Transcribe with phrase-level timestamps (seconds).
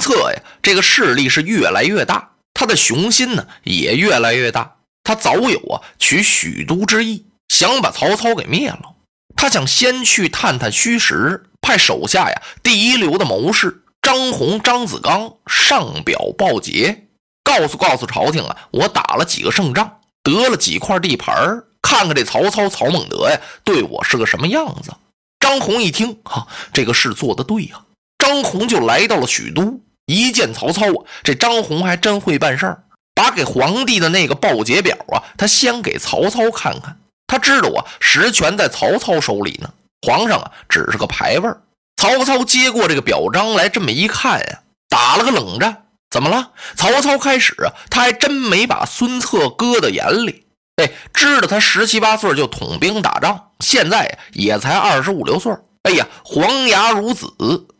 [0.00, 4.76] 策呀，这个势力是越来越大，他的雄心呢也越来越大。
[5.04, 8.94] 他早有啊取许都之意，想把曹操给灭了。
[9.36, 17.06] 他想先去探探虚实，派手下呀第一流的谋士张宏、张子刚上表报捷，
[17.42, 24.92] 告诉告诉朝廷啊，我打了几个胜仗，得了几块地盘看看这曹操曹孟德呀对我是个什么样子。
[25.38, 27.80] 张宏一听，哈，这个事做得对呀。
[28.18, 32.82] 张宏就来到了许都，一见曹操啊，这张宏还真会办事儿，
[33.14, 36.98] 把给皇帝的那个报捷表啊，他先给曹操看看。
[37.28, 39.70] 他知道啊，实权在曹操手里呢，
[40.02, 41.48] 皇上啊只是个牌位
[41.96, 45.84] 曹操接过这个表彰来，这么一看呀，打了个冷战。
[46.10, 46.50] 怎么了？
[46.74, 50.44] 曹操开始啊，他还真没把孙策搁到眼里。
[50.82, 55.52] 哎，知道他十七八岁就统兵打仗，现在也才二十五六岁。
[55.84, 57.32] 哎呀，黄牙孺子，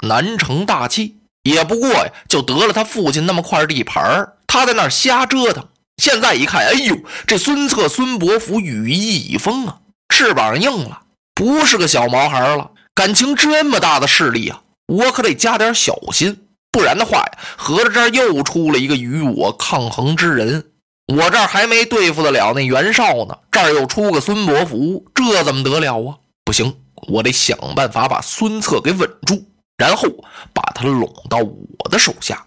[0.02, 5.66] 难成大器，也不过呀，就得了他父亲那么块地盘他在那儿瞎折腾。
[5.96, 6.96] 现在一看，哎呦，
[7.26, 11.02] 这孙策、孙伯符羽翼已丰啊，翅膀硬了，
[11.34, 12.70] 不是个小毛孩了。
[12.94, 20.64] 感情这么大的势力啊，我可得加点小心，不然的话呀，合着这儿又出了一个与我抗衡之人。
[21.12, 26.16] 我这儿还没对付得了那袁绍呢，这儿又出个孙伯符，这怎么得了啊？
[26.44, 26.74] 不行，
[27.08, 29.44] 我得想办法把孙策给稳住，
[29.80, 30.06] 然后
[30.52, 32.44] 把他拢到我的手下。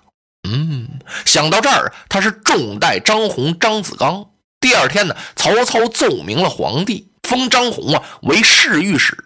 [0.47, 0.87] 嗯，
[1.25, 4.27] 想到这儿，他是重待张宏、张子刚。
[4.59, 9.17] 第二天呢，曹操奏明了皇帝，封张宏啊为侍御史，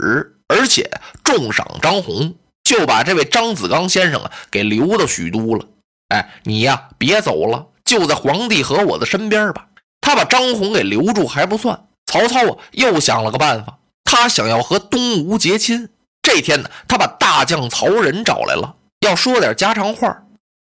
[0.48, 0.90] 而且
[1.22, 2.34] 重赏张宏，
[2.64, 5.66] 就把这位张子刚先生啊给留到许都了。
[6.08, 7.68] 哎，你呀，别走了。
[7.84, 9.68] 就在皇帝和我的身边吧。
[10.00, 15.90] 他把张宏给留住还不算，曹操啊又想了个办法，他想要和东吴结亲。
[16.28, 20.10] 这天呢，他把大将曹仁找来了，要说点家常话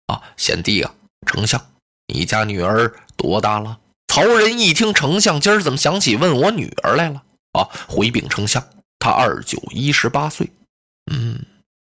[0.08, 0.22] 啊。
[0.36, 0.94] 贤弟啊，
[1.26, 1.66] 丞相，
[2.14, 3.80] 你家女儿多大了？
[4.10, 7.24] 曹仁一听，丞相今儿怎么想起问我女儿来了？
[7.54, 8.62] 啊，回禀丞相，
[9.00, 10.52] 她二九一十八岁。
[11.14, 11.40] 嗯，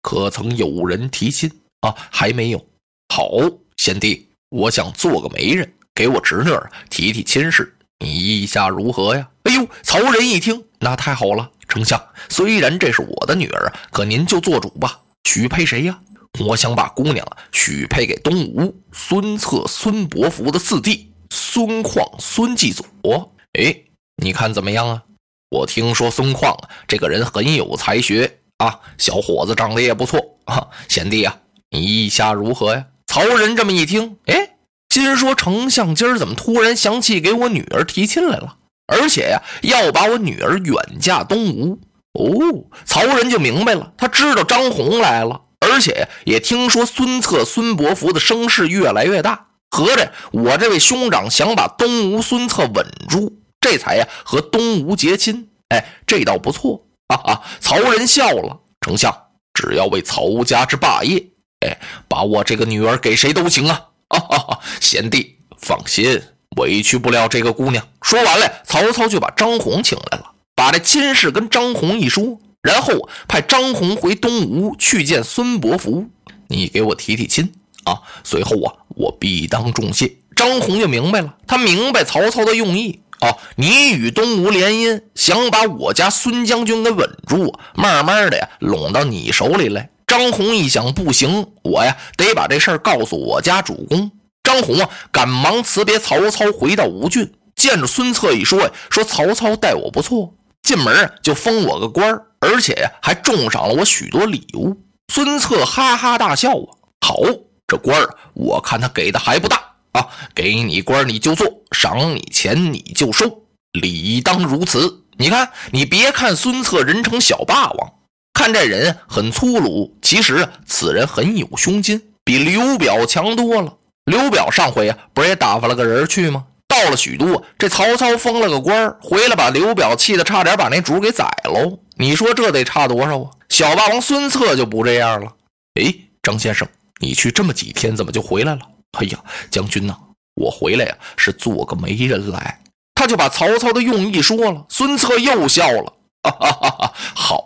[0.00, 1.50] 可曾有人提亲
[1.82, 1.94] 啊？
[2.10, 2.66] 还没有。
[3.14, 3.28] 好，
[3.76, 4.26] 贤弟。
[4.48, 9.28] 我想做个媒人，给我侄女儿提提亲事，你意下如何呀？
[9.42, 15.98] 哎呦，曹仁一听，那太好了，丞相，虽然这是我的女儿，可您就做主吧，许配谁呀？
[16.40, 23.32] 我想把姑娘许配给东吴孙策、孙伯符的四弟孙旷、孙继佐。
[23.58, 23.74] 哎，
[24.22, 25.02] 你看怎么样啊？
[25.50, 26.56] 我听说孙旷，
[26.86, 31.38] 这个人很有才学啊，小伙子长得也不错啊，贤弟啊，
[31.70, 32.84] 你意下如何呀？
[33.06, 34.56] 曹仁这么一听，哎，
[34.90, 38.57] 心说：“丞相今儿怎么突然想起给我女儿提亲来了？
[38.88, 41.78] 而且呀，要把我女儿远嫁东吴。”
[42.18, 55.50] 哦，曹仁就明白了，他知道张宏来了，而且也听说孙策、孙伯符的声势越来越大，合着我这位兄长想把东吴孙策稳住，这才呀和东吴结亲。
[55.68, 59.14] 哎，这倒不错哈哈，曹仁笑了：“丞相
[59.54, 61.24] 只要为曹家之霸业。”
[61.64, 61.78] 哎，
[62.08, 63.88] 把我这个女儿给谁都行啊！
[64.08, 66.22] 啊哈哈，贤弟放心，
[66.56, 67.86] 委屈不了这个姑娘。
[68.02, 76.06] 说完了，曹操就把张宏请来了，把这亲事跟张宏一说，然后派张宏回东吴去见孙伯符，
[76.48, 77.52] 你给我提提亲
[77.84, 78.00] 啊！
[78.24, 80.16] 随后啊，我必当重谢。
[80.34, 83.36] 张宏就明白了，他明白曹操的用意啊！
[83.56, 89.90] 你与东吴联姻，想把我家孙将军给稳住，慢慢的呀，拢到你手里来。
[90.06, 94.10] 张宏一想，不行，我呀得把这事儿告诉我家主公。
[94.48, 100.32] 张宏啊，赶忙辞别曹操，回到吴郡，见着孙策一说呀，说曹操待我不错，
[100.62, 104.74] 进门就封我个官而且还重赏了我许多礼物。
[105.12, 106.72] 孙策哈哈大笑啊，
[107.06, 107.18] 好，
[107.66, 109.62] 这官我看他给的还不大
[109.92, 113.42] 啊，给你官你就做，赏你钱你就收，
[113.72, 115.04] 理当如此。
[115.18, 117.92] 你看，你别看孙策人称小霸王。
[118.32, 123.74] 看这人很粗鲁，其实此人很有胸襟，比刘表强多了。
[124.08, 126.46] 刘表上回啊，不是也打发了个人去吗？
[126.66, 131.78] 到了许都，这曹操封了个官，回来把刘表气得差点把那主给宰喽。
[131.96, 133.30] 你说这得差多少啊？
[133.50, 135.34] 小霸王孙策就不这样了。
[135.74, 136.66] 哎，张先生，
[137.00, 138.60] 你去这么几天，怎么就回来了？
[138.98, 139.18] 哎呀，
[139.50, 139.94] 将军呐，
[140.36, 142.60] 我回来呀是做个媒人来。
[142.94, 144.64] 他就把曹操的用意说了。
[144.70, 147.44] 孙策又笑了，哈哈哈哈好。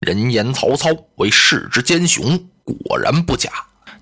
[0.00, 3.50] 人言曹操为世之奸雄，果然不假。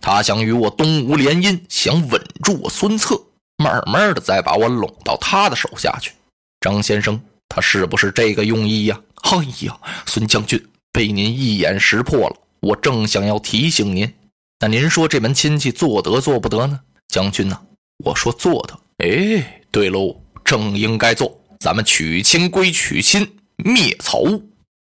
[0.00, 3.20] 他想与我东吴联姻，想稳住我孙策，
[3.58, 6.12] 慢慢的再把我拢到他的手下去。
[6.60, 9.00] 张先生，他是不是这个用意呀？
[9.22, 10.62] 哎呀，孙将军
[10.92, 12.36] 被您一眼识破了。
[12.60, 14.12] 我正想要提醒您，
[14.58, 16.80] 那您说这门亲戚做得做不得呢？
[17.08, 17.58] 将军呐，
[18.04, 18.78] 我说做的。
[18.98, 21.38] 哎，对喽，正应该做。
[21.58, 24.22] 咱们娶亲归娶亲，灭曹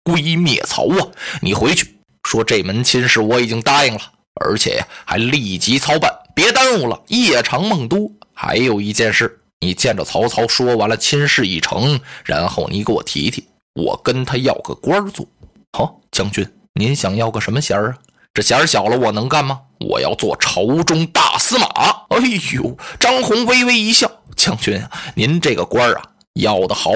[0.04, 1.08] 归灭曹啊！
[1.42, 4.00] 你回去说这门亲事我已经答应了，
[4.40, 8.10] 而且还立即操办，别耽误了，夜长梦多。
[8.32, 15.26] 还有一件事，你见着曹操说完了亲事已成，然后你给我提提，我跟他要个官做。
[15.72, 17.98] 好，将军，您想要个什么衔儿啊？
[18.32, 19.60] 这衔儿小了，我能干吗？
[19.80, 21.66] 我要做朝中大司马。
[22.10, 22.18] 哎
[22.54, 26.02] 呦，张宏微微一笑，将军啊，您这个官儿啊。
[26.34, 26.92] 要的好，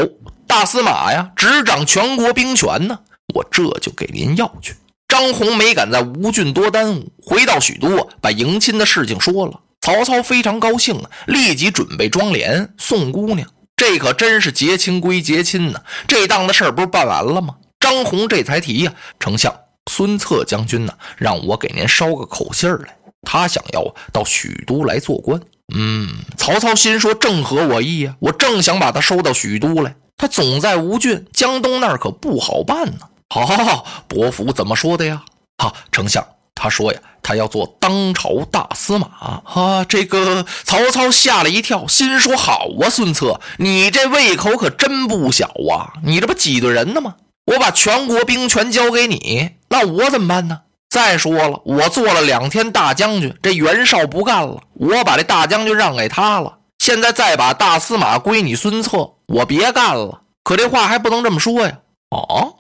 [0.47, 3.01] 大司马呀，执掌全国兵权呢。
[3.35, 4.77] 我这就给您要去。
[5.13, 9.61] 张宏没敢在吴郡多耽误，回到许都，把迎亲的事情说了。
[9.83, 13.47] 曹操非常高兴啊，立即准备装奁送姑娘。
[13.77, 17.57] 这可真是结亲归结亲呢，这档子事儿不是办完了吗？
[17.79, 19.55] 张宏这才提呀，丞相
[19.91, 25.39] 孙策将军呢，让我给您捎个口信儿来，他想要到许都来做官。
[25.75, 26.09] 嗯，
[26.39, 29.95] 曹操心说正合我意呀，我正想把他收到许都来。
[30.17, 33.01] 他总在吴郡、江东那儿，可不好办呢。
[33.33, 35.23] 好，好，好，伯服怎么说的呀？
[35.57, 36.23] 哈，丞相，
[36.55, 39.83] 他说呀，他要做当朝大司马啊。
[39.89, 45.95] 这个曹操吓了一跳，心说好啊，孙策，你这胃口可真不小啊！
[46.05, 47.15] 你这不挤兑人呢吗？
[47.47, 50.61] 我把全国兵权交给你，那我怎么办呢？
[50.91, 56.59] 再说了，我做了两天大将军，这袁绍不干了，我把这大将军让给他了。
[56.81, 60.21] 现在再把大司马归你孙策，我别干了。
[60.45, 61.79] 可这话还不能这么说呀！
[62.11, 62.52] 哦，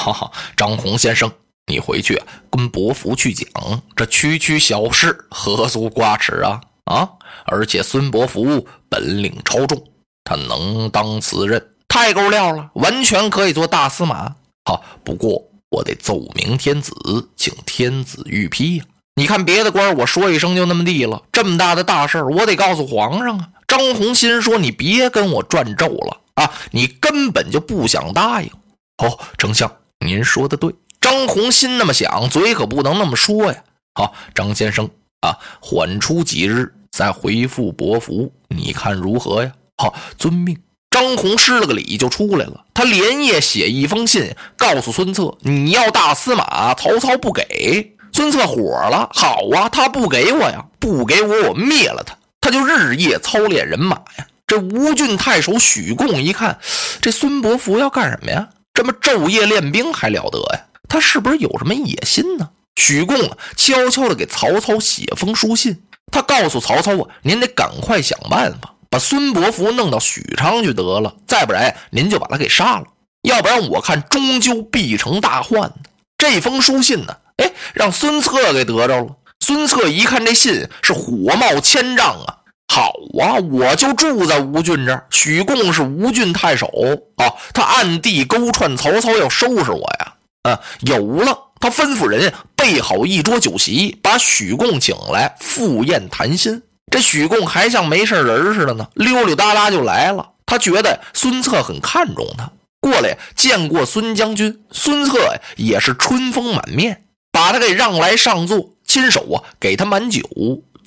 [0.00, 1.30] 哈哈，张宏先生，
[1.66, 3.46] 你回去跟伯服去讲，
[3.94, 6.60] 这区区小事何足挂齿啊！
[6.86, 7.10] 啊！
[7.44, 9.84] 而且孙伯服本领超重，
[10.24, 14.36] 他能当此任，太够料了，完全可以做大司马。
[14.64, 15.44] 好，不过。
[15.70, 16.92] 我得奏明天子，
[17.36, 18.84] 请天子御批呀！
[19.14, 21.22] 你看别的官，我说一声就那么地了。
[21.30, 23.48] 这么大的大事我得告诉皇上啊！
[23.68, 26.52] 张宏心说：“你别跟我转咒了啊！
[26.72, 28.50] 你根本就不想答应。”
[28.98, 29.70] 哦，丞相，
[30.04, 30.74] 您说的对。
[31.00, 33.64] 张红心那么想，嘴可不能那么说呀。
[33.94, 34.88] 好，张先生
[35.20, 39.52] 啊，缓出几日再回复伯服，你看如何呀？
[39.76, 40.56] 好，遵命。
[40.90, 48.56] 张红施了个礼就出来了，他连夜写一封信，告诉孙策：“你要大司马，曹操不给。”孙策火
[48.90, 54.26] 了：“好啊，他不给我呀，不给我，我灭了他。”他就日夜操练人马呀。
[54.46, 56.58] 这吴郡太守许贡一看，
[57.00, 58.48] 这孙伯符要干什么呀？
[58.74, 60.66] 这么昼夜练兵还了得呀？
[60.88, 62.50] 他是不是有什么野心呢？
[62.76, 72.86] 许贡啊，悄悄地给曹操写封书信，他告诉曹操啊：“您得赶快想办法。”把孙伯符弄到许昌去得了，再不然您就把他给杀了，
[73.22, 75.72] 要不然我看终究必成大患。
[76.18, 79.16] 这封书信呢，哎，让孙策给得着了。
[79.38, 82.38] 孙策一看这信，是火冒千丈啊！
[82.72, 86.68] 好啊，我就住在吴郡这，许贡是吴郡太守
[87.16, 90.14] 啊，他暗地勾串曹操要收拾我呀！
[90.44, 96.62] 啊，有了，他吩咐人备好一桌酒席，把许贡请来赴宴谈心。
[96.92, 100.28] 这许贡还像没事人似的呢，溜溜达达就来了。
[100.46, 104.62] 他觉得孙策很看重他，过来见过孙将军。
[104.70, 105.18] 孙策
[105.56, 110.22] 也是春风满面，把他给让来上座，亲手啊给他满酒。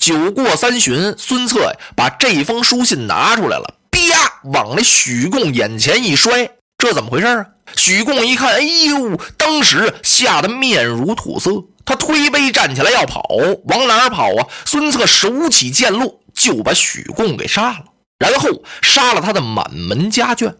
[0.03, 6.49] 酒过三巡，孙策呀把这封书信拿出来了，啪往那许贡眼前一摔。
[6.77, 7.45] 这怎么回事啊？
[7.77, 11.51] 许贡一看，哎呦，当时吓得面如土色。
[11.85, 13.25] 他推杯站起来要跑，
[13.63, 14.45] 往哪儿跑啊？
[14.65, 17.85] 孙策手起剑落，就把许贡给杀了，
[18.19, 18.49] 然后
[18.81, 20.53] 杀了他的满门家眷。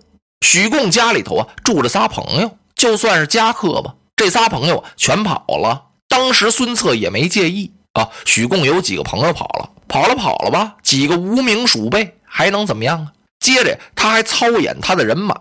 [0.48, 3.96] 许贡家里头啊住着仨朋友，就算是家客吧。
[4.16, 8.10] 这仨朋友全跑了，当时孙策也没介意啊。
[8.26, 13.14] 许贡有几个朋友跑了，跑了跑了吧，几个无名鼠辈还能怎么样啊？
[13.40, 15.36] 接着他还操演他的人马，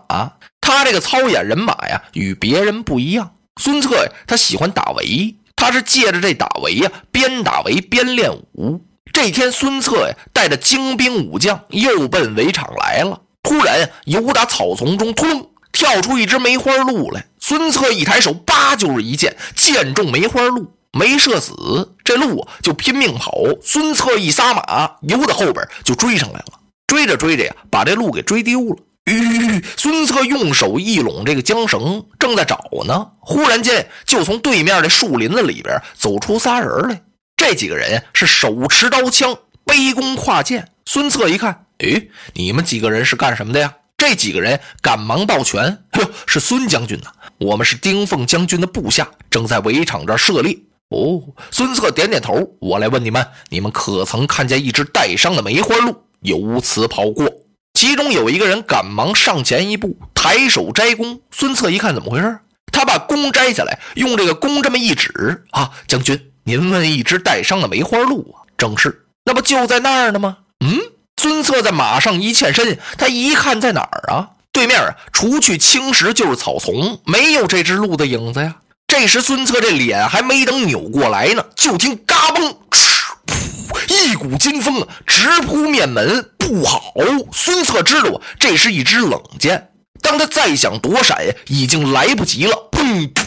[0.59, 3.35] 他这个操演人马呀与别人不一样。
[3.61, 5.35] 孙策呀，他喜欢打围。
[5.55, 8.81] 他是借着这打围呀，边打围边练武。
[9.13, 13.21] 这天，孙策呀带着精兵武将又奔围场来了。
[13.43, 17.25] 突然，由打草丛中突跳出一只梅花鹿来。
[17.39, 21.95] 孙策一抬手，叭就是一箭，箭中梅花鹿，没射死。
[22.03, 23.33] 这鹿就拼命跑。
[23.61, 26.59] 孙策一撒马，由到后边就追上来了。
[26.87, 28.77] 追着追着呀，把这鹿给追丢了。
[29.05, 29.61] 吁！
[29.75, 33.07] 孙策用手一拢这个缰绳，正在找呢。
[33.19, 37.01] 忽然间，就从对面的树林子里边走出仨人来。
[37.35, 39.35] 这几个人是手持刀枪，
[39.65, 40.69] 背弓跨箭。
[40.85, 43.73] 孙策一看，哎，你们几个人是干什么的呀？
[43.97, 47.09] 这几个人赶忙抱拳：“哟，是孙将军呐！
[47.39, 50.57] 我们是丁奉将军的部下，正在围场这儿射猎。
[50.93, 52.55] 哦，孙策点点头。
[52.59, 57.27] 我来问你们，你们可曾看见一只带伤的梅花鹿由此跑过？
[57.73, 61.19] 其中有一个人赶忙上前一步，抬手摘弓。
[61.31, 62.39] 孙策一看，怎么回事？
[62.71, 68.45] 他把弓摘下来，用这个弓这么一指啊，将军，您问一只带伤的梅花鹿啊？
[68.57, 70.37] 正是，那不就在那儿呢吗？
[70.63, 70.79] 嗯，
[71.17, 74.29] 孙策在马上一欠身，他一看在哪儿啊？
[74.51, 78.55] 对面啊，除去青石就是草丛，没有这只鹿的影子呀。
[78.95, 86.23] 这时孙策这脸还没等扭过来呢，就听嘎嘣，嗤噗，一股劲风啊，直扑面门。
[86.37, 86.93] 不好，
[87.31, 89.69] 孙策知道，这是一支冷箭。
[89.99, 92.55] 当他再想躲闪，已经来不及了。
[92.71, 93.23] 砰噗！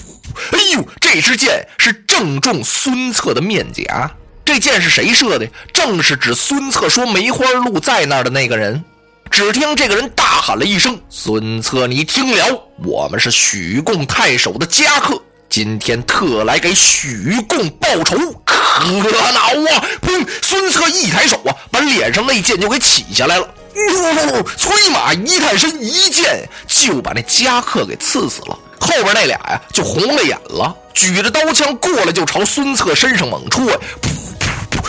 [0.52, 4.08] 哎呦，这支箭是正中孙策的面颊。
[4.44, 5.48] 这箭是谁射的？
[5.72, 8.84] 正是指孙策说梅花鹿在那儿的那个人。
[9.32, 15.20] 只听这个人大喊了一声：“孙策，你听了，我们是许贡太守的家客，
[15.56, 19.40] 今天特来给许贡报仇，可恼
[19.72, 20.28] 啊！”砰！
[20.42, 23.48] 孙策一抬手啊，把脸上那箭就给起下来了。
[23.74, 28.58] 哟，催马一探身，一剑就把那家客给刺死了。
[28.78, 33.64] 后边那俩呀，就红了眼了，举着刀枪过来就朝孙策身上猛戳！
[34.02, 34.10] 噗！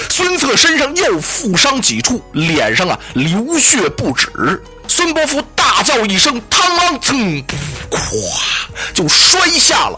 [0.09, 4.61] 孙策身上又负伤几处，脸上啊流血不止。
[4.89, 7.41] 孙伯符大叫一声：“嘡啷！”噌，
[7.89, 8.03] 咵，
[8.93, 9.97] 就摔下了